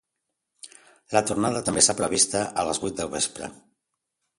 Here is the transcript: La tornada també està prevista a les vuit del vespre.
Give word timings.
La 1.17 1.23
tornada 1.31 1.63
també 1.69 1.85
està 1.85 1.97
prevista 2.03 2.45
a 2.65 2.69
les 2.71 2.83
vuit 2.87 3.01
del 3.03 3.17
vespre. 3.17 3.57